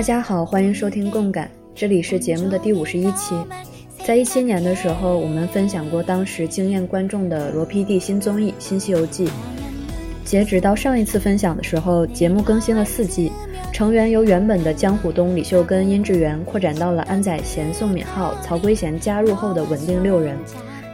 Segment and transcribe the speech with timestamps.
[0.00, 3.34] 大家好，欢迎收听共感，这里是节目的第五十一期。
[4.02, 9.26] 在一七年的时候，我们分享过当时惊艳观众的罗 PD 新综艺《新西游记》。
[10.24, 13.30] 截止到上一次分享的时候，节目更新了四季，
[13.74, 20.34] 成员由原本的江虎东、李秀根、殷志源扩展到了安宰贤、宋敏浩、曹圭贤加入后的稳定六人。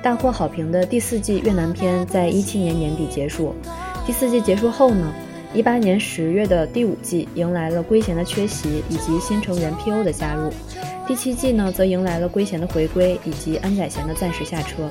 [0.03, 3.55] 大获好评的第四季越南篇在一七年年底结束。
[4.05, 5.15] 第四季结束后呢？
[5.55, 10.51] 一八年十月的第五季迎来了圭贤的缺席以及新成员 P.O 的加入，
[11.07, 14.91] 第七季呢则迎来了圭贤的回归以及安宰贤的暂时下车。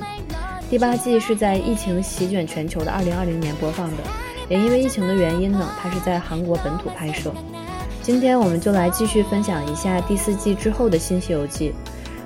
[0.68, 3.96] 第八季是在疫情席卷全球的二零二零年播放的，
[4.48, 7.32] 也因为疫情的原因呢，它是在韩国本土拍摄。
[8.02, 11.72] 今天我们就来继续分享一下第四季之后的新西游记。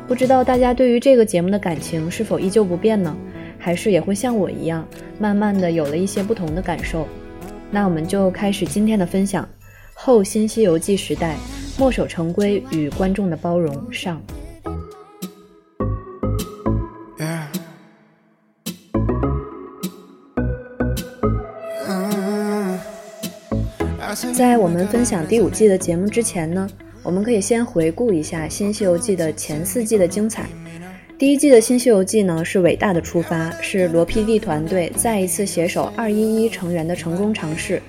[0.08, 3.14] 不知道大家对于这个节目的感情是否依旧不变呢？
[3.58, 4.86] 还是也会像我一样，
[5.18, 7.06] 慢慢的有了一些不同的感受？
[7.70, 9.48] 那我们就开始今天的分享。
[9.94, 11.36] 后《新西游记》时代，
[11.78, 14.20] 墨守成规与观众的包容上。
[24.34, 26.68] 在我们分享第五季的节目之前呢，
[27.02, 30.48] 我们可以先回顾一下《新西游记》的前四季的精彩。
[31.20, 37.82] 第一季的《新西游记》呢是伟大的出发，是罗 PD 团队再一次携手二一一成员的成功尝试。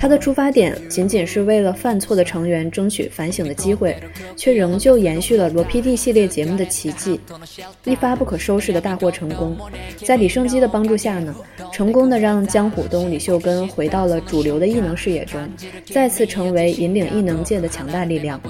[0.00, 3.94] 他的出发点仅仅是为了犯错的成员争取反省的机会，
[4.34, 7.20] 却仍旧延续了罗 PD 系列节目的奇迹，
[7.84, 9.54] 一发不可收拾的大获成功。
[9.98, 11.36] 在李胜基的帮助下呢，
[11.70, 15.38] 成功的让江虎东、李秀根回到了主流的异能视野中，
[15.92, 18.40] 再次成为引领异能界的强大力量。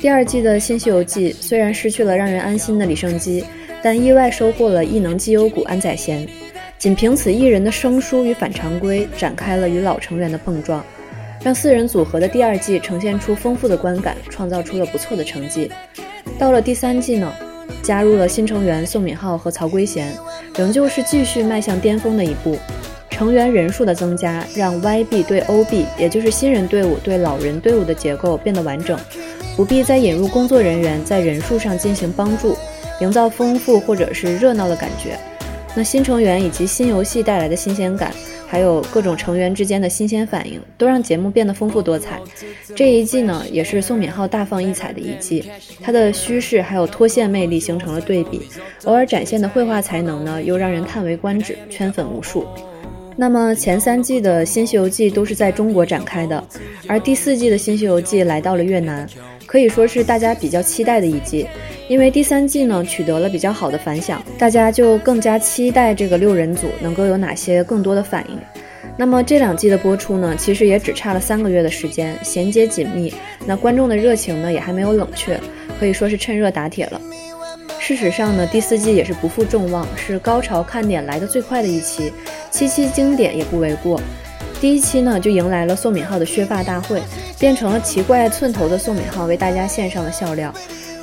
[0.00, 3.44] 第二季的新西游记虽然失去了让人安心的李胜基，
[3.82, 6.26] 但意外收获了异能绩优股安宰贤。
[6.78, 10.84] 仅凭此一人的生疏与反常规，展开了与老成员的碰撞，
[11.42, 15.70] 让四人组合的第二季呈现出丰富的观感，创造出了不错的成绩。
[16.38, 17.32] 到了第三季呢，
[17.82, 20.12] 加入了新成员宋敏浩和曹圭贤，
[20.56, 22.58] 仍旧是继续迈向巅峰的一步。
[23.08, 28.98] 成员人数的增加，让 YB 对 OB，也就是新人队伍对老人队伍的结构变得完整，
[29.56, 32.54] 不必再引入工作人员在人数上进行帮助，
[33.00, 35.18] 营造丰富或者是热闹的感觉。
[35.76, 38.10] 那新成员以及新游戏带来的新鲜感，
[38.46, 42.18] 还有各种成员之间的新鲜反应，都让节目变得丰富多彩。
[42.74, 45.44] 这一季呢，也是宋敏浩大放异彩的一季，
[45.82, 48.40] 他的虚饰还有脱线魅力形成了对比，
[48.84, 52.46] 偶尔展现的绘画才能呢，又让人叹为观止，圈粉无数。
[53.14, 56.42] 那么前三季的新西游记都是在中国展开的，
[56.88, 59.06] 而第四季的新西游记来到了越南，
[59.56, 61.46] 可以说是大家比较期待的一季。
[61.88, 68.38] 因为第三季呢取得了比较好的反响，大家就更加期待这个六人组能够有哪些更多的反应。
[68.98, 73.14] 那么这两季的播出呢，其实也只差了三个月的时间，衔接紧密，
[73.46, 75.40] 那观众的热情呢也还没有冷却，
[75.80, 77.00] 可以说是趁热打铁了。
[77.78, 82.12] 事实上呢，第四季也是不负众望，是高潮看点来的最快的一期，
[82.50, 83.98] 七期经典也不为过。
[84.60, 87.02] 第一期呢就迎来了宋敏浩的削发大会，
[87.38, 90.52] 变成了奇怪寸头的宋敏浩为大家献上了笑料。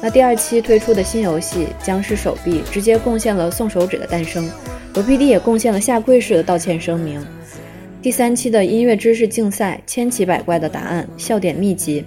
[0.01, 4.49] 那第二期推出的新游戏《僵尸手臂》直接贡献了送手指的诞生，
[4.95, 7.25] 罗 PD 也贡献了下跪式的道歉声明。
[8.01, 12.03] 第三期的音乐知识竞赛，千奇百怪的答案，笑点密集，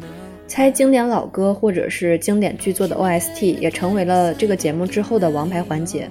[0.47, 6.11] 猜经典老歌或者是经典剧作的 OST 也成为了这个节目之后的王牌环节。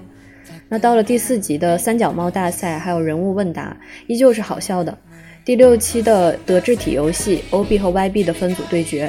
[0.68, 4.97] 那到了第四集的三脚猫大赛，还有人物问答，依旧是好笑的。
[5.45, 9.07] 第六期的德智体游戏，OB 和 YB 的分组对决。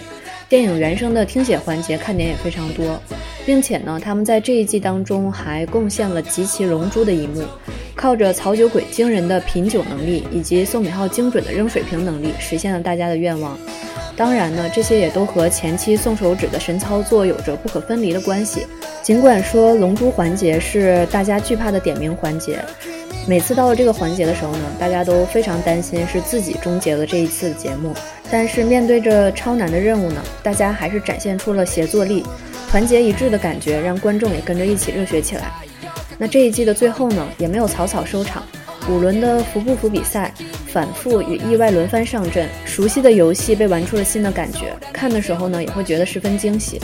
[0.51, 3.01] 电影原声的听写环节看点也非常多，
[3.47, 7.43] 并且呢，他们在这一季当中还贡献了极其龙珠的一幕，
[7.95, 13.59] 靠着曹酒鬼惊人的品酒能力以及宋敏浩精准的扔水瓶能力，实现了大家的愿望。
[14.15, 18.67] 当然呢，这些也都和前期送手指的神操作有着不可分离的关系。
[19.03, 22.59] 尽管说龙珠环节是大家惧怕的点名环节。
[23.29, 27.93] 每次到了这个环节的时候呢，大家都非常担心是自己终结了这一次的节目。
[28.31, 32.25] 但是面对着超难的任务呢，大家还是展现出了协作力、
[32.71, 35.51] 团结一致的感觉，让观众也跟着一起热血起来。
[36.17, 38.45] 那这一季的最后呢，也没有草草收场，
[38.89, 40.33] 五轮的服不服比赛，
[40.69, 46.81] 反复与意外轮番上阵，熟悉的游戏被玩出了新的感觉，看的时候呢，也会觉得十分惊喜。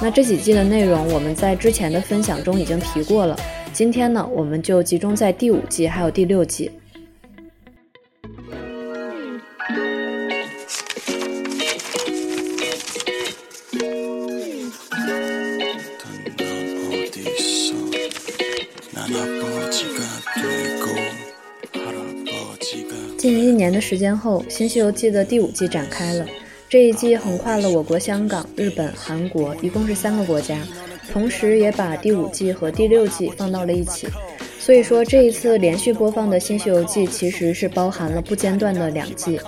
[0.00, 3.36] 那这几季的内容，我们在之前的分享中已经提过了。
[3.72, 6.70] 今天呢，我们就集中在第五季还有第六季。
[23.16, 26.26] 近一年的时间后，《新西游记》的第五季展开了。
[26.68, 30.58] 这一季横跨了我国香港、日本、韩国，一共是三个国家，
[31.10, 34.06] 同时也把第五季和第六季放到了一起。
[34.58, 39.40] 所以说，这一次连续播放的新《西游记》其实是包含了不间断的两季。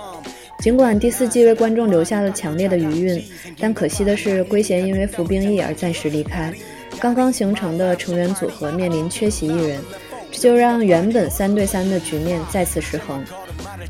[0.61, 3.23] 尽管第四季为观众留下了强烈的余韵，
[3.61, 6.53] 但可惜的是，圭贤因为服兵役而暂时离开，
[6.99, 9.79] 刚刚形成的成员组合面临缺席一人，
[10.33, 13.23] 这就让原本三对三的局面再次失衡。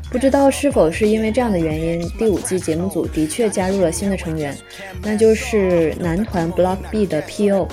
[0.09, 4.57] 不知道是否是因为这样的原因，第五季节目组的确加入了新的成员，
[5.01, 7.67] 那就是男团 Block B 的 P.O。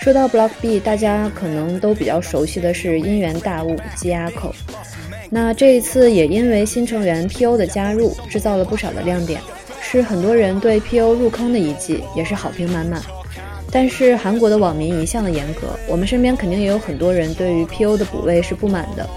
[0.00, 4.54] 说到 Block B，大家可能都比较熟悉的是音源大物 G 阿口。
[5.28, 9.40] 那这一次也因为新成员 P.O 的加入，制造了不少的亮点，
[9.80, 13.00] 是很多人对 P.O 入坑的一季，也是好评满满。
[13.70, 19.08] 但是韩国的网民一向的严格，我们身边肯定也有很多人对于 P.O 的补位是不满的。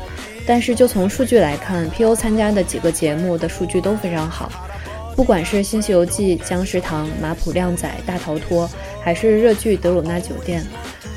[0.46, 4.52] 但是就从数据来看，P.O 参加的几个节目的数据都非常好，
[5.16, 8.68] 不管是《新西游记》、《僵尸堂》、《马普靓仔》、《大逃脱》，
[9.02, 10.62] 还是热剧《德鲁纳酒店》，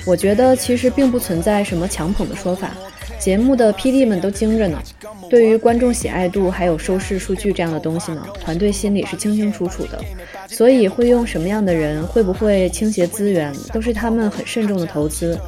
[0.06, 2.70] 我觉得其实并不存在什么强捧的说法。
[3.18, 4.82] 节目的 PD 们都精着呢，
[5.28, 10.02] 对于观众喜爱度还有收视数据这样的东西呢，团队心里是清清楚楚的，
[10.48, 15.38] 所以会用什么样的人，会不会倾斜资源，都是他们很慎重的投资。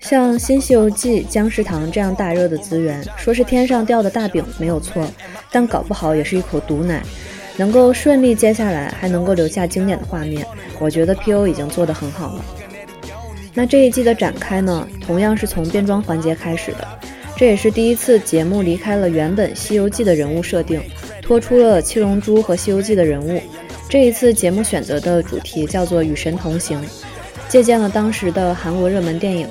[0.00, 5.04] 像《新西游记》《僵尸堂》这样大热的资源，说是天上掉的大饼没有错，
[5.50, 7.02] 但搞不好也是一口毒奶。
[7.56, 10.46] 能够顺利接下来，还能够留下经典的画面，
[10.78, 12.44] 我觉得 P.O 已经做得很好了。
[13.52, 16.86] 那这一季的展开呢，同样是从变装环节开始的。
[17.38, 20.82] 这也是第一次节目离开了原本《西游记》的人物设定，
[21.22, 23.40] 拖出了七龙珠和《西游记》的人物。
[23.88, 26.84] 这一次节目选择的主题叫做“与神同行”，
[27.48, 29.46] 借鉴了当时的韩国热门电影，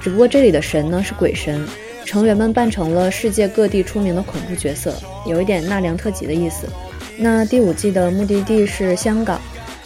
[0.00, 1.68] 只不过这里的神呢是鬼神，
[2.06, 4.94] 成员们扮成了世界各地出名的恐怖角色，
[5.26, 6.66] 有一点纳凉特辑的意思。
[7.18, 9.38] 那第五季的目的地是香港。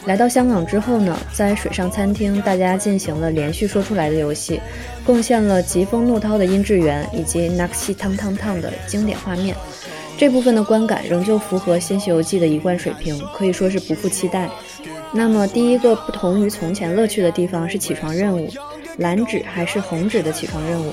[0.07, 4.59] 来到香港之后呢，在水上餐厅，大家进行了连续说出来的游戏，
[5.11, 9.57] 贡献了疾风怒涛的殷志源以及 Naxi 汤汤汤的经典画面。
[10.17, 14.49] 这部分的观感仍旧符合《新西游记》的一贯水平，可以说是不负期待。
[15.11, 18.49] 那么第一个不同于从前乐趣的地方是起床任务，
[18.99, 20.91] 蓝纸还是红纸的起床任务？《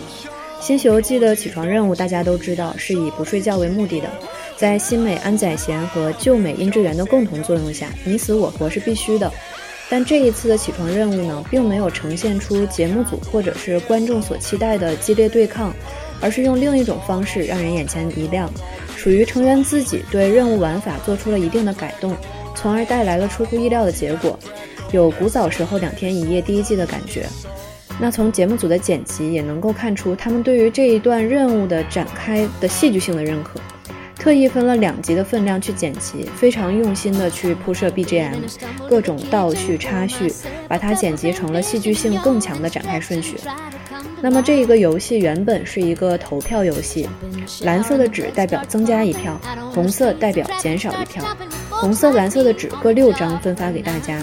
[0.59, 4.09] 新西游记》的起床任务大家都知道是以不睡觉为目的的。
[4.55, 9.31] 在新美安宰贤和旧美殷志源的共同作用下，你死我活是必须的。
[9.89, 15.73] 但这一次的起床任务呢，并没有呈现出节目组或者是观众所期待的激烈对抗，
[16.19, 18.51] 而是用另一种方式让人眼前一亮，
[18.97, 22.15] 属于成员自己对任务玩法做出了一定的改动，
[22.53, 24.37] 从而带来了出乎意料的结果，
[24.91, 27.25] 有古早时候两天一夜第一季的感觉。
[27.99, 33.59] 那从节目组的剪辑也能够看出，他们对于这一段任务的展开的戏剧性的认可。
[34.17, 38.35] 特意分了两集的分量去剪辑，非常用心的去铺设 BGM，
[38.89, 40.33] 各种倒叙插叙，
[40.67, 43.37] 把它剪辑成了戏剧性更强的展开顺序。
[44.19, 47.07] 那么这一个游戏原本是一个投票游戏，
[47.61, 49.39] 蓝色的纸代表增加一票，
[49.71, 51.23] 红色代表减少一票，
[51.69, 54.19] 红色、蓝色的纸各六张分发给大家。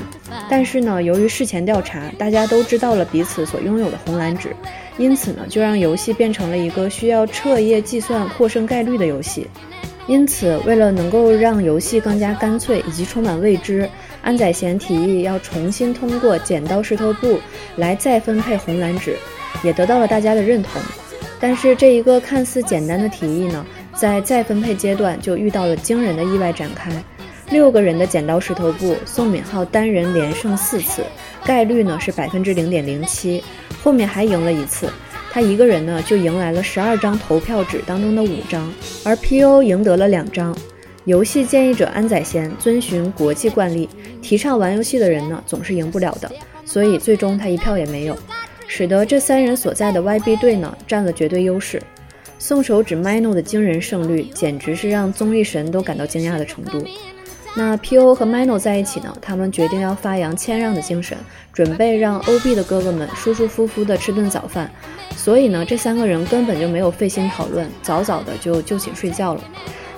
[0.51, 4.55] 但是呢，由于事前调查，大家都知道了彼此所拥有的红蓝纸，
[4.99, 9.47] 因此呢，就让游戏变成了一个需要彻夜计算获胜概率的游戏。
[10.07, 13.89] 因此，为了能够让游戏更加干脆以及充满未知，
[14.21, 17.41] 安宰贤提议要重新通过剪刀石头布
[17.77, 19.17] 来再分配红蓝纸，
[19.63, 20.73] 也得到了大家的认同。
[21.41, 26.91] 但是，这一个看似简单的提议呢，在再分配阶段就遇到了惊人的意外展开。
[27.51, 31.03] 六个人的剪刀石头布，宋敏浩单人连胜四次，
[31.45, 33.43] 概率呢是百分之零点零七，
[33.83, 34.89] 后面还赢了一次。
[35.35, 38.73] 他一个人呢，就迎来了十二张投票纸当中的五张，
[39.05, 40.57] 而 P.O 赢得了两张。
[41.07, 43.89] 游戏建议者安宰贤遵循国际惯例，
[44.23, 46.31] 提倡玩游戏的人呢总是赢不了的，
[46.65, 48.17] 所以最终他一票也没有，
[48.69, 51.83] 使得这三人所在的 YB 队呢占了绝对优势。
[52.39, 56.81] 送手指 Mino 的惊人胜率，简直是让综艺神都感到惊讶的程度。
[57.57, 59.17] 那 P.O 和 Mino 在一起呢？
[59.21, 61.17] 他们决定要发扬谦让的精神，
[61.53, 64.71] 准备让 O.B 的哥哥们舒舒服服的吃顿早饭。
[65.25, 69.43] 所以呢，这三个人根本就没有费心讨论，早早的就就寝睡觉了。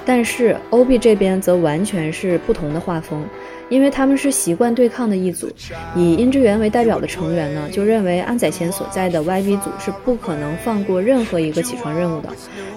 [0.04, 3.25] 但是 O.B 这边则完全是不同的画风。
[3.68, 5.50] 因为他们是习惯对抗的一组，
[5.97, 12.28] 以殷志源为代表的成员呢，就认为安宰贤所在的 YB 组是不可能放过任何一个起床任务的，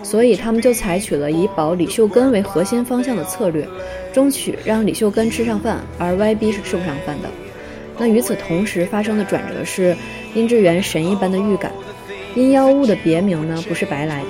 [0.02, 3.68] 所以他们就采取了以保李秀根为核心方向的策略，
[4.12, 7.30] 争取让李秀根吃上饭，而 YB 是吃不上饭的。
[8.00, 9.96] 那与此同时发生的转折是，
[10.34, 11.72] 殷志源神一般的预感，
[12.36, 14.28] 阴妖物的别名呢不是白来的，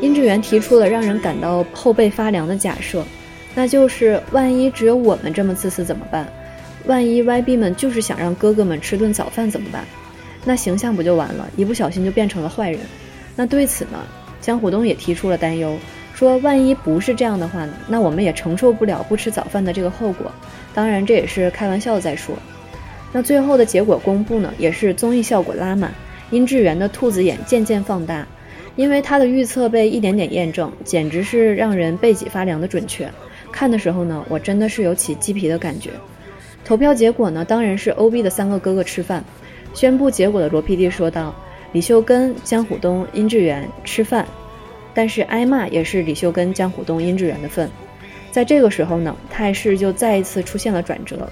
[0.00, 3.04] 殷志源提出了让人感到后背发凉的假设。
[3.54, 6.26] 那就是万一只有我们这么自私怎么办？
[6.86, 9.84] 万一 YB 们就是想让哥哥们吃顿早饭怎么办？
[10.44, 11.48] 那形象不就完了？
[11.56, 12.80] 一不小心就变成了坏人。
[13.36, 14.00] 那对此呢，
[14.40, 15.78] 江虎东也提出了担忧，
[16.14, 20.30] 说万一不是这样的话呢，那我们也承受不了不吃早饭的这个后果。
[20.74, 22.36] 当然这也是开玩笑在说。
[23.12, 25.94] 那最后的结果公布呢，也是综艺效果拉满，
[26.30, 28.26] 殷志源的兔子眼渐渐放大，
[28.76, 33.08] 因为他的预测被一点点验证，简直是让人背脊发凉的准确。
[33.52, 35.90] 看的时候呢，我真的是有起鸡皮的感觉。
[36.64, 39.22] 投票结果呢，当然是 O B 的三个哥哥吃饭。
[39.74, 41.34] 宣布结果的罗 PD 说道
[41.72, 44.26] ：“李秀根、江虎东、殷志源吃饭，
[44.94, 47.68] 但是挨骂也是李秀根、江虎东、殷志源的份。”
[48.32, 51.28] 在这个时候呢，态势就再一次出现了转折。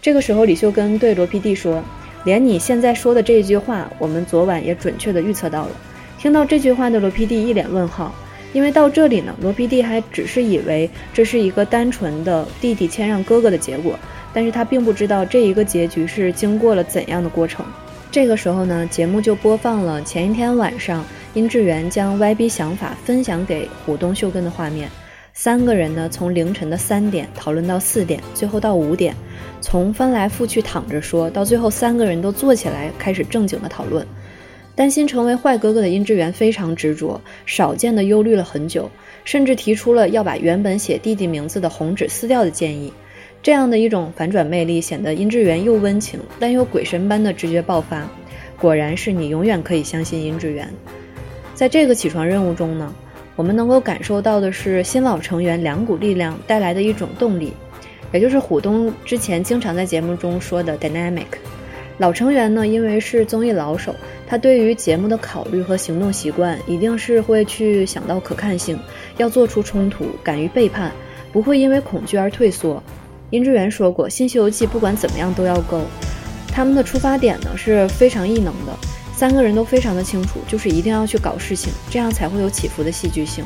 [0.00, 1.82] 这个时候，李秀根对罗 PD 说
[2.26, 5.70] ：“连你现在说的这一句话，我们昨晚也准确的预测到了。”
[6.18, 8.12] 听到这句话的罗 PD 一脸问号，
[8.52, 13.96] 因为到这里呢，罗 PD 还只是以为这是一个单纯的弟弟谦让哥哥的结果。
[14.34, 17.64] 但是他并不知道这一个结局是经过了怎样的过程。
[18.10, 24.90] 这个时候呢，节目就播放了前一天晚上殷志源将 YB 想法分享给虎东秀根的画面。
[25.38, 29.14] 三个人呢，从凌晨的三点讨论到四点，最后到五点，
[29.60, 34.04] 从翻来覆去躺着说到最后，三个人都坐起来开始正经的讨论。
[34.74, 38.90] 担心成为坏哥哥的殷志源非常执着，少见的忧虑了很久，
[39.24, 42.90] 甚至提出了要把原本写弟弟名字的红纸撕掉的建议。
[43.42, 48.08] 这样的一种反转魅力，显得殷志源又温情，但又鬼神般的直觉爆发。
[48.58, 50.66] 果然是你永远可以相信殷志源。
[51.54, 52.94] 在这个起床任务中呢，
[53.36, 57.52] 我们能够感受到的是新老成员两股力量带来的一种动力，
[58.12, 61.26] 也就是虎东之前经常在节目中说的 dynamic。
[61.98, 63.94] 老成员呢，因为是综艺老手，
[64.26, 68.78] 他对于节目的考虑和行动习惯，一定是会去想到可看性，
[69.16, 70.92] 要做出冲突，敢于背叛，
[71.32, 72.82] 不会因为恐惧而退缩。
[73.30, 75.80] 殷志源说过，《新西游记》不管怎么样都要够。
[76.48, 78.72] 他们的出发点呢是非常异能的，
[79.16, 83.42] 三个人都非常的清楚，就是一定要去搞事情，这样才会有起伏的戏剧性。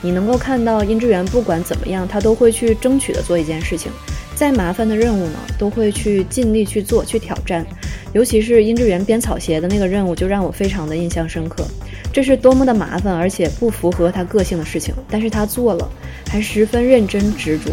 [0.00, 3.92] 你能够看到殷志源不管怎么样，他都会去争取的做一件事情，
[4.34, 7.66] 再麻烦的任务呢，都会去尽力去做，去挑战。
[8.14, 11.66] 尤其是殷志源编草鞋的那个任务，就让我非常的印象深刻。
[12.12, 15.86] 这是多么的麻烦，而且不符合他个性的事情，但是他做了，
[16.28, 17.72] 还十分认真执着。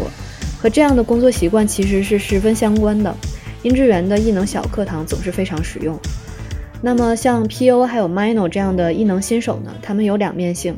[0.60, 3.14] 和这样的工作习惯其实是十分相关的。
[3.62, 5.98] 殷志源的异能小课堂总是非常实用。
[6.84, 9.72] 那么像 P.O 还有 Mino 这样的异能新手呢？
[9.80, 10.74] 他们有两面性，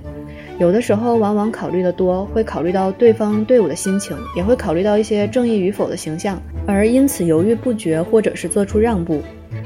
[0.59, 9.23] 有的时候往往考虑的多，会考虑到对方队伍的心情，也会考虑到一些正义与否的形象，而因此犹豫不决或者是做出让步。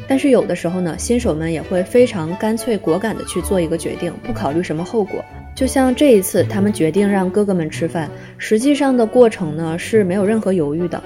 [0.06, 5.22] 但是有的时候呢，新手们也会非常干脆果敢的去做一个决定，不考虑什么后果。
[5.56, 11.02] 就像这一次，他们决定让哥哥们吃饭，实际上的过程呢是没有任何犹豫的。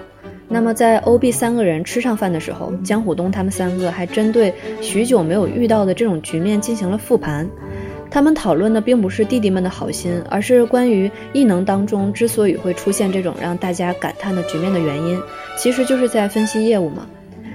[0.53, 7.49] 那么在 O B 三个人吃上饭的时候，江虎东他们三个还针对许久没有遇到的这种局面进行了复盘。
[8.11, 15.19] 他们讨论的并不是弟弟们的好心，而是关于异能当中之所以会出现这种让大家感叹的局面的原因，
[15.57, 17.07] 其实就是在分析业务嘛。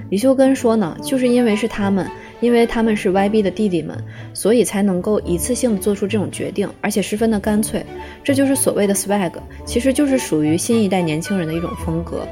[0.10, 2.10] 李秀根说呢，就是因为是他们。
[2.40, 3.98] 因为他们是 YB 的弟弟们，
[4.32, 7.84] 所以才能够一次性做出这种决定，而且十分的干脆。
[8.24, 9.32] 这就是所谓的 swag，
[9.66, 12.28] 其实就是属于新一代年轻人的一种风格。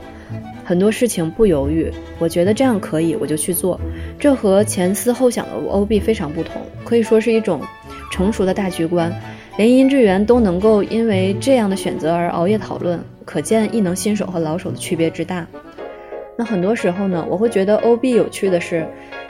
[0.65, 3.79] 很多事情不犹豫，我觉得这样可以，我就去做。
[4.19, 7.61] 这和前思后想的 OB 非常不同，可以说是一种
[8.11, 9.13] 成熟的大局观。
[9.57, 15.47] 连殷志源都能够因为这样的选择而熬夜讨论，可见异能新手和老手的区别之大。
[16.37, 18.85] 那很多时候呢，我会觉得 OB 有趣的是。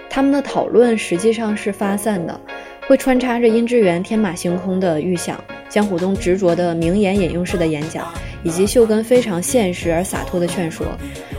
[0.08, 2.40] 他们的讨论实际上是发散的，
[2.88, 5.38] 会穿插着殷志源天马行空的预想，
[5.68, 8.08] 江虎东执着的名言引用式的演讲，
[8.46, 10.86] 以及秀根非常现实而洒脱的劝说。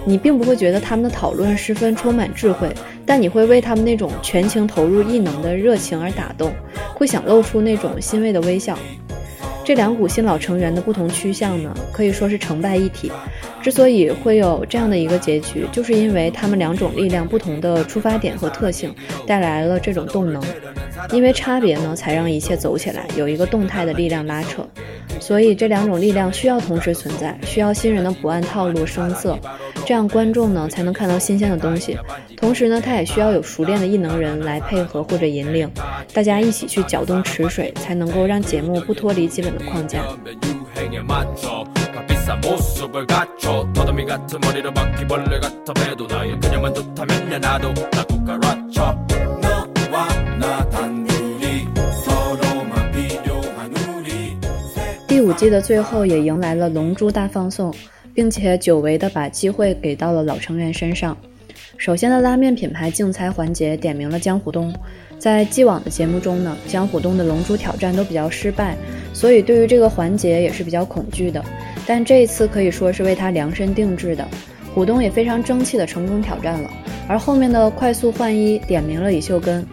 [0.05, 2.69] 你并不会觉得他们的讨论十分充满智慧，
[3.07, 6.53] 但你会为他们那种全情投入异能的热情而打动，
[6.95, 8.79] 会想露出那种欣慰的微笑。
[9.65, 13.11] 这两股新老成员的不同趋向呢，可以说是成败一体。
[13.61, 18.95] 之所以会有这样的一个结局，就是因为他们两种力量不同的出发点和特性，
[19.27, 20.41] 带来了这种动能。
[21.13, 24.67] 因为差别呢，才让一切走起来，有一个动态的力量拉扯。
[25.19, 29.39] 所以这两种力量需要同时存在，需要新人的不按套路生色，
[29.87, 31.97] 这样观众呢才能看到新鲜的东西。
[32.37, 35.71] 同时呢，他也需要有熟练的异能人来配合或者引领，
[36.13, 40.01] 大家一起去搅动池水，才能够让节目不脱离基本的框架。
[55.17, 57.73] 第五季的最后也迎来了龙珠大放送，
[58.13, 61.17] 并且久违的把机会给到了老成员身上。
[61.79, 64.71] 首先的拉面品牌竞猜环节点名了江湖东，
[65.19, 68.77] 在既往的节目中呢，江湖东的龙珠挑战都比较失败，
[69.15, 71.43] 所以对于这个环节也是比较恐惧的。
[71.87, 74.29] 但这一次可以说是为他量身定制的，
[74.75, 76.71] 虎东也非常争气的成功挑战了。
[77.09, 79.67] 而后面的快速换衣点名了李秀根，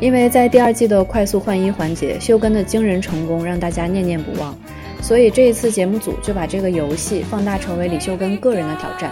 [0.00, 4.58] 因为在第二季的快速换衣环节，秀根的惊人成功让大家念念不忘，
[5.00, 9.10] 所以这一次节目组就把这个游戏放大成为李秀根个人的挑战。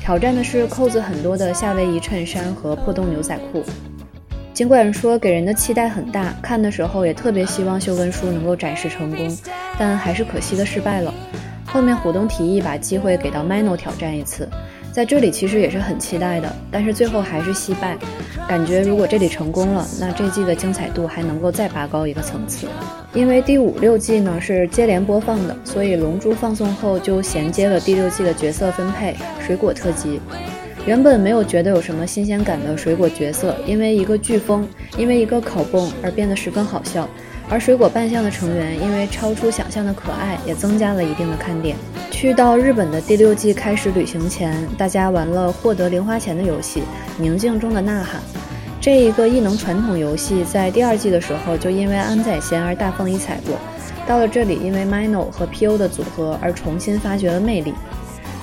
[0.00, 3.62] 挑战的是扣子很多的夏威夷衬衫和破洞牛仔裤。
[4.52, 9.36] 尽管说给人的期待很大，看的时候也特别希望秀根叔能够展示成功，
[9.78, 11.12] 但还是可惜的失败了。
[11.66, 14.48] 后面虎东提议把机会给到 Mino 挑战一次。
[14.96, 17.98] 在这里其实也是很期待的，但是最后还是惜败。
[18.48, 22.66] 感觉如果这里成功了，那这季的精彩度还能够再拔高一个层次。
[23.12, 30.18] 因为第五六季呢是接连播放的，所以《龙珠》放送后就衔接了第六季的角色分配水果特辑。
[30.86, 37.06] 原本没有觉得有什么新鲜感的水果角色，因为一个飓风，因为一个烤泵而变得十分好笑。
[37.48, 41.76] 而水果扮相的成员因为超出想象的可爱，也增加了一定的看点。
[42.10, 46.80] 去到日本的第六季开始旅行前，大家玩了获得零花钱的游戏
[47.18, 48.20] 《宁静中的呐喊》。
[48.80, 53.56] 这一个异能传统游戏在第二季的时候就因为安宰贤而大放异彩过，
[54.06, 57.72] 到了这里因为 Mino 和 PO 的组合而重新发掘了魅力。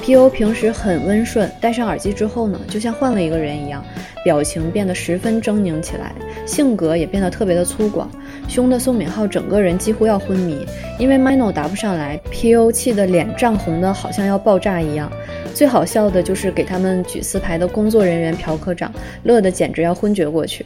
[0.02, 3.82] PO 平时很温顺，戴上耳机之后呢，就像换了一个人一样，
[4.22, 6.14] 表情变得十分狰狞起来，
[6.46, 8.06] 性格也变得特别的粗犷。
[8.48, 10.66] 凶的宋敏浩整个人几乎要昏迷，
[11.00, 15.12] 因为 Mino 答不上来，PO 气的脸涨红的好像要爆炸一样。
[15.54, 18.92] 最好笑的就是给他们举四牌的工作人员朴科长，
[19.24, 20.66] 乐得简直要昏厥过去。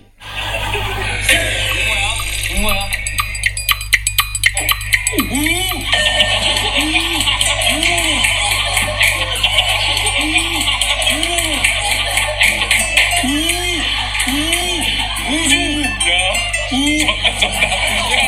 [16.69, 18.26] 如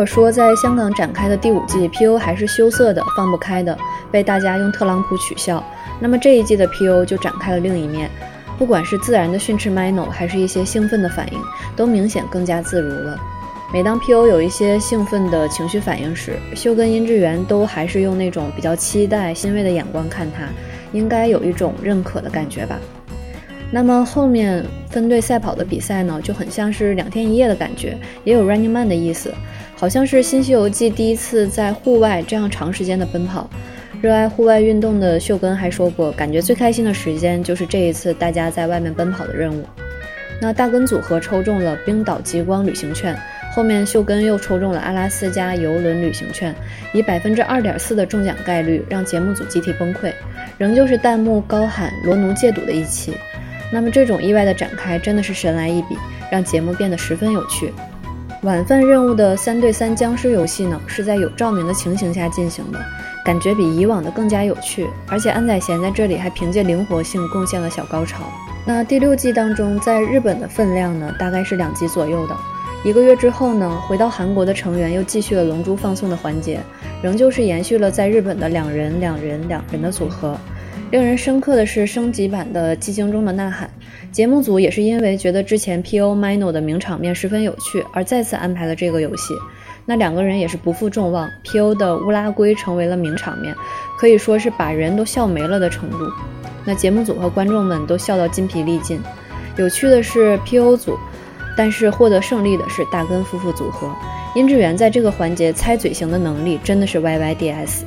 [0.00, 3.76] 如果说在香港展开的第五季，P.O 还是羞涩的、放不开的，
[4.10, 5.62] 被大家用特朗普取笑，
[6.00, 8.10] 那么这一季的 P.O 就展开了另一面。
[8.58, 11.38] 不管是自然的训斥 Mino，还是一些兴奋的反应，
[11.76, 13.20] 都明显更加自如了。
[13.74, 20.46] 每当 P.O 有一些兴奋的情绪反应时，秀跟殷志源都还是用那种比较期待、欣慰的眼光看他，
[20.92, 22.78] 应该有一种认可的感觉吧。
[23.70, 29.30] 那么后面分队赛跑的比赛呢，就很像是两天一夜的感觉，也有 Running Man 的意思。
[29.80, 33.48] 好像是新西游记第一次在户外这样长时间的奔跑。
[34.02, 39.64] 热爱户外运动的秀根还说过，感觉最开心的时间就是这一次大家在外面奔跑的任务。
[40.38, 43.18] 那大根组合抽中了冰岛极光旅行券，
[43.54, 46.54] 后面秀根又抽中了阿拉斯加游轮旅行券，
[46.92, 50.12] 以百分之二点四的中奖概率让节目组集体崩溃，
[50.58, 53.14] 仍旧是弹幕高喊罗奴戒赌的一期。
[53.72, 55.96] 那么这种意外的展开真的是神来一笔，
[56.30, 57.72] 让节目变得十分有趣。
[58.42, 62.78] 晚饭任务的三对三僵尸游戏呢，是在有照明的情形下进行的，
[63.22, 64.88] 感觉比以往的更加有趣。
[65.08, 68.24] 而且安宰贤在这里还凭借灵活性贡献了小高潮。
[68.64, 72.36] 那第六季当中，在日本的分量呢，大概是两集左右的。
[72.82, 76.60] 一个月之后呢，回到韩国的成员又继续了龙珠放送的环节，
[77.02, 80.34] 仍旧是延续了在日本的两人两人两人的组合。
[80.90, 83.70] 令人深刻的是升级版的寂静中的呐喊。
[84.10, 86.16] 节目组也是因为觉得之前 P.O.
[86.16, 89.34] Mino 的名场面十分有趣，而再次安排了这个游戏。
[89.86, 91.74] 那两个人也是不负众望，P.O.
[91.76, 93.54] 的乌拉圭成为了名场面，
[93.98, 96.10] 可以说是把人都笑没了的程度。
[96.64, 99.00] 那节目组和观众们都笑到筋疲力尽。
[99.56, 100.76] 有趣的是 P.O.
[100.76, 100.98] 组，
[101.56, 103.88] 但是获得胜利的是大根夫妇组合。
[104.34, 107.82] 殷志源在这个环节猜嘴型的能力真的是 YYDS。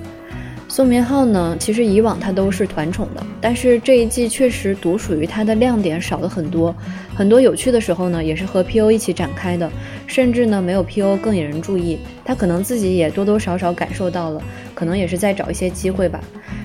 [0.74, 6.76] 宋明浩呢，其实以往他都是团宠的，但是这一季确实独属于他的亮点少了很多，
[7.16, 9.72] 很多有趣的时候呢，也是和 P.O 一起展开的，
[10.08, 14.42] 甚至呢没有 P.O 更引人注意，他可能自己也多多少少感受到了，
[14.74, 16.20] 可能也是在找一些机会吧。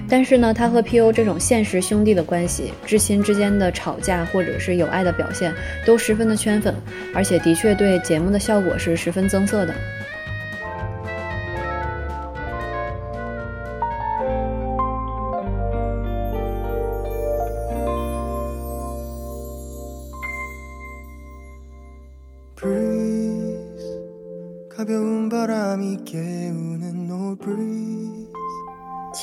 [0.08, 5.52] 但是呢，他和 P.O 这种现实兄弟的关系，至亲之间的吵架或者是有爱的表现，
[5.84, 6.74] 都十分的圈粉，
[7.14, 9.74] 而且的确对节目的效果是十分增色的。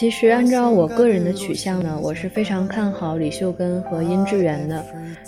[0.05, 4.85] 其实按照我个人的取向呢，我是非常看好李秀根和殷志源的。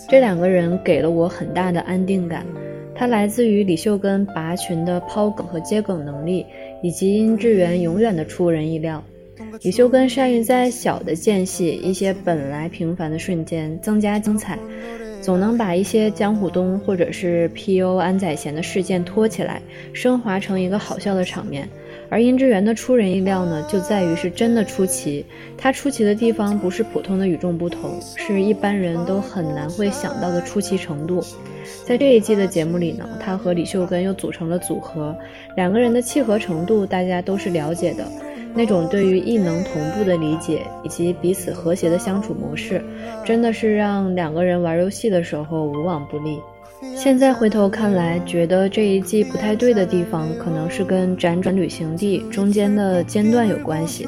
[0.08, 2.46] 这两个人给了我很大的安定感，
[2.94, 6.46] 他来自于李秀根拔群的抛梗和接梗能力，
[6.84, 9.04] 以及殷志源永远的出人意料。
[9.64, 14.60] 李秀根善于在小的间隙、一些本来平凡的瞬间增加精彩，
[15.22, 17.98] 总能把一些江虎东或者是 P.O.
[17.98, 19.60] 安宰贤的事件拖起来，
[19.92, 21.68] 升华成一个好笑的场面。
[22.10, 25.26] 而殷之源的出人意料呢，就在于是真的出奇。
[25.58, 31.24] 他出奇的地方不是普通的与众不同，是一般人都很难会想到的出奇程度。
[31.86, 35.16] 在这一季的节目里呢，他和李秀根又组成了组合，
[35.56, 38.06] 两个人的契合程度大家都是了解的。
[38.54, 42.84] 那种对于异能同步的理解，以及彼此和谐的相处模式，
[43.24, 46.40] 真的是让两个人玩游戏的时候无往不利。
[46.96, 54.08] 现在回头看来，觉得这一季不太对的地方，可能是跟辗转旅行地中间的间断有关系。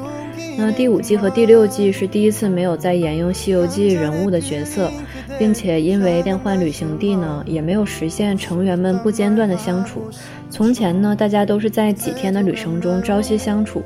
[0.58, 4.91] 那第五季和第六季是第一次没有再沿用《西游记》人物的角色，
[5.38, 10.10] 并且因为变换旅行地呢，也没有实现成员们不间断的相处。
[10.50, 13.82] 从前呢，大家都是在几天的旅程中朝夕相处，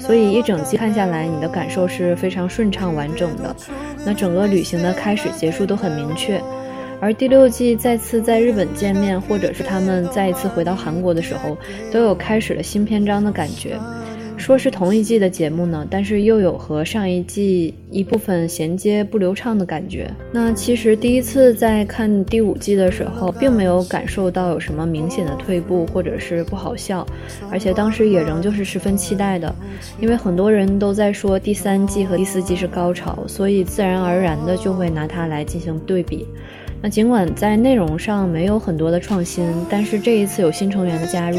[0.00, 3.54] 所以一整季看下来，你的感受是非常顺畅完整的。
[4.04, 6.40] 那整个旅行的开始结束都很明确。
[7.00, 11.56] 而第六季再次在日本见面，或者是他们再一次回到韩国的时候，
[11.92, 13.78] 都有开始了新篇章的感觉。
[14.36, 20.10] 说是同一季的节目呢，但是又有和上一季一部分衔接不流畅的感觉。
[20.32, 27.06] 那其实第一次在看第五季的时候，并没有感受到有什么明显的退步，或者是不好笑，
[27.48, 29.54] 而且当时也仍旧是十分期待的，
[30.00, 36.26] 因为很多人都在说第三季和第四季是高潮，所以自然而然的就会拿它来进行对比。
[36.84, 41.38] 那尽管在内容上没有很多的创新，但是这一次有新成员的加入，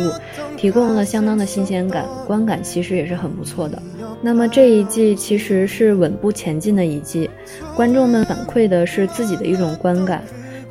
[0.58, 3.80] 提供了相当的新鲜感，观感其实也是很不错的。
[4.24, 7.30] 那么这一季其实是稳步前进的一季，
[7.76, 10.24] 观众们反馈的是自己的一种观感。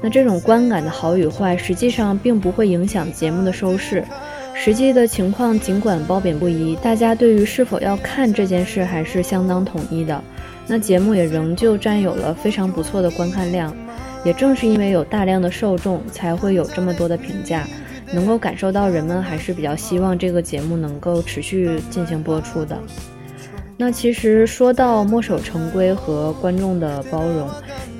[0.02, 4.02] 那这种观感的好与坏，实际上并不会影响节目的收视。
[4.54, 10.20] 实际的情况尽管褒贬不一，大家对于是否要看这件事还是相当统一的。
[10.66, 13.72] 那节目也仍旧占有了非常不错的观看量。
[14.24, 17.66] 也正是因为有大量的受众，才会有这么多的评价，
[18.12, 22.78] 能够感受到人们还是比较希望这个节目能够持续进行播出的。
[23.76, 27.48] 那其实说到墨守成规和观众的包容，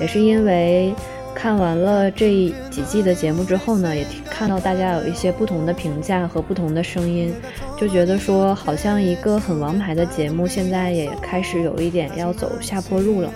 [0.01, 0.95] 也是因为
[1.35, 2.29] 看完了这
[2.71, 7.35] 几季的节目之后呢，也看到大家有一些不同的评价和不同的声音，
[7.77, 13.31] 就觉得说好像一个很王牌的节目，现在也开始有一点要走下坡路了。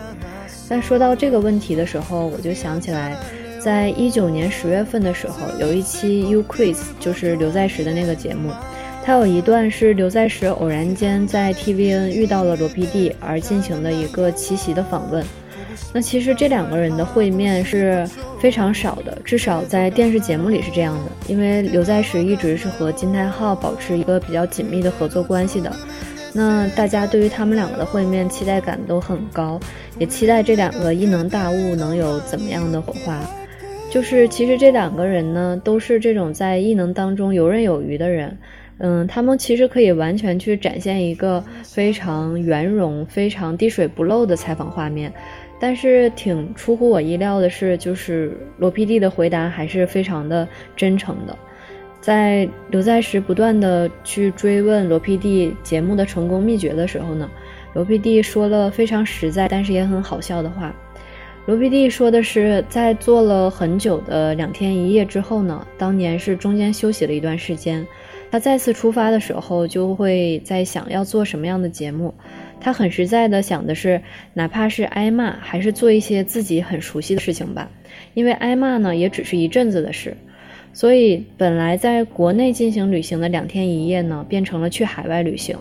[0.69, 3.17] 但说到这个问题的时候，我就想起来，
[3.59, 8.53] 在一九年十月份的时候，有一期 U Quiz，就是刘在石的那个节目，
[9.03, 15.25] 它有一段是刘在石偶然间在 TVN 遇到了罗 PD 而进行的一个奇袭的访问。
[15.93, 18.07] 那其实这两个人的会面是
[18.39, 25.75] 非常少的，至少在电视节目里是这样的，因为刘在石一直是和金泰浩保持一个比较紧密的合作关系的。
[26.35, 29.59] 那大家对于他们两个的会面期待感都很高，
[29.99, 33.21] 也期待这两个异能大物能有怎么样的火花。
[33.91, 38.37] 就是其实这两个人呢，都是这种在异能当中游刃有余的人。
[38.81, 45.12] 嗯，他们其实可以完全去展现一个非常圆融、非常滴水不漏的采访画面。
[45.59, 51.37] 但是挺出乎我意料的是，就是罗 PD 的回答还是非常的真诚的。
[52.01, 57.29] 在刘在石不断的去追问罗 PD 节目的成功秘诀的时候呢，
[57.75, 60.75] 罗 PD 说了非常实在，但是也很好笑的话。
[61.47, 67.87] 罗 PD 说的是，在做了很久的两天一夜之后呢，当年是中间休息了一段时间，
[68.31, 72.15] 他再次出发的时候，就会在想要做什么样的节目。
[72.61, 74.03] 他很实在的想的是，
[74.35, 77.71] 哪怕是挨骂，还是做一些自己很熟悉的事情吧，
[78.13, 80.17] 因为挨骂呢，也只是一阵子的事。
[80.73, 85.57] 所以，本来在国内进行旅行的两天一夜呢，变成了去海外旅行。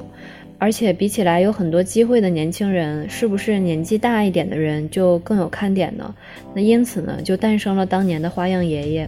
[0.60, 6.16] 而且比起来有很多机会的年轻人，是不是年纪大一点的人就更有看点呢？
[6.56, 9.08] 那因此呢，就诞生了当年的花样爷爷。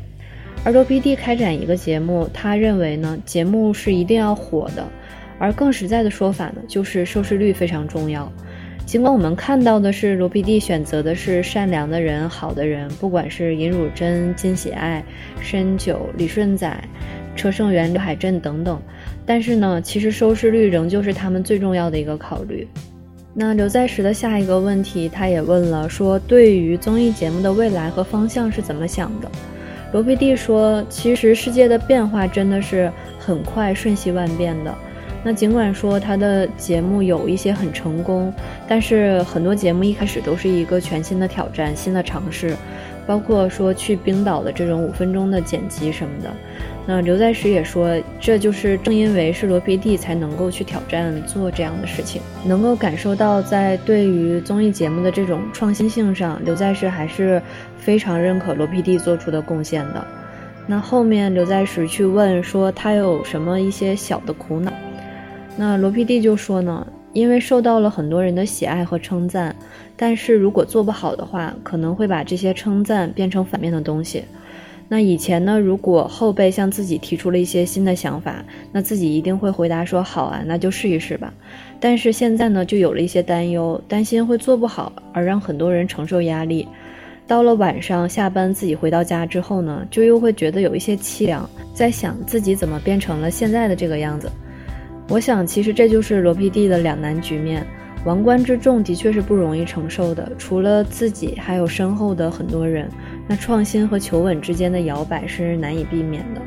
[0.63, 4.87] 而罗 PD 开展一个节目，他认为呢，节目是一定要火的，
[5.39, 8.31] 而更实在的说法呢，就是收视率非常重要。
[8.89, 15.05] 尽管我们看到的是罗 PD 选择的是善良的人、好的人，不管是尹汝贞、金喜爱、
[15.39, 16.83] 申九、李顺宰、
[17.35, 18.81] 车胜元、刘海镇等等。
[19.27, 22.67] 但是呢，其实收视率仍旧是他们最重要的一个考虑。
[23.31, 29.29] 那刘在石的下一个问题，他也问了，说对于综艺节目的未来和方向是怎么想的？
[29.93, 34.75] 罗 PD 说，其实世界的变化真的是很快，瞬息万变的。
[35.23, 38.33] 那尽管说他的节目有一些很成功，
[38.67, 42.55] 但是很多节目一开始都是一个全新的挑战、新的尝试，
[43.05, 46.29] 包括说去冰岛的这种五分钟的剪辑什么的。
[46.87, 57.39] 那刘在石也说，这就是正因为是罗 PD 才能够去挑战做这样的事情，能够感受到在对于综艺节目的这种创新性上，刘在石还是
[57.77, 60.03] 非常认可罗 PD 做出的贡献的。
[60.65, 64.71] 那后面刘在石去问说他有什么一些小的苦恼，
[65.59, 69.53] 那罗 PD 就说呢，因为受到了很多人的喜爱和称赞，
[69.97, 74.23] 但是如果做不好的话，可能会把这些称赞变成反面的东西。
[74.87, 78.41] 那以前呢，如果后辈向自己提出了一些新的想法，
[78.71, 81.33] 那自己一定会回答说好啊，那就试一试吧。
[81.77, 86.65] 但是现在呢，就有了一些担忧，担心会做不好，而让很多人承受压力。
[87.27, 94.31] 到了晚上下班，自己回到家之后呢，就又会觉得有一些凄凉，在想自己怎么变成了现在的这个样子。
[95.09, 97.65] 我想，其实这就是罗皮蒂的两难局面。
[98.05, 102.87] 王冠之重的确是不容易承受的，除了自己，还有身后的很多人。
[103.27, 106.41] 那创新和求稳之间的摇摆是难以避免的。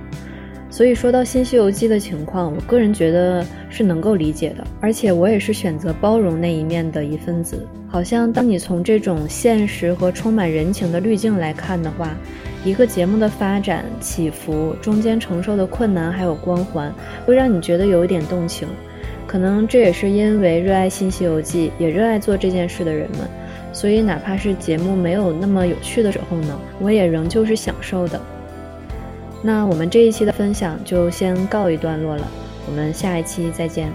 [0.73, 7.59] 所以说到《新西游记》的情况，我个人觉得是能够理解的，而且我也是选择包容那一面的一份子。
[7.87, 12.17] 好像当你从这种现实和充满人情的滤镜来看的话，
[12.65, 16.91] 一个节目的发展起伏中间承受的困难还有光环，
[17.27, 18.67] 会让你觉得有一点动情。
[19.27, 23.29] 可能这也是因为热爱《新西游记》，也热爱做这件事的人们，
[23.75, 28.19] 所以哪怕是节目没有那么有趣的时候呢，我也仍旧是享受的。
[29.43, 32.27] 那我们这一期的分享就先告一段落了，
[32.67, 33.93] 我们下一期再见。